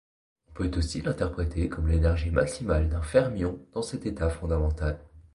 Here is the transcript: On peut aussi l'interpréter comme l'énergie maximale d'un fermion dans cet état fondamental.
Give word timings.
On 0.49 0.53
peut 0.55 0.71
aussi 0.77 1.03
l'interpréter 1.03 1.69
comme 1.69 1.87
l'énergie 1.87 2.31
maximale 2.31 2.89
d'un 2.89 3.03
fermion 3.03 3.59
dans 3.73 3.83
cet 3.83 4.07
état 4.07 4.31
fondamental. 4.31 4.99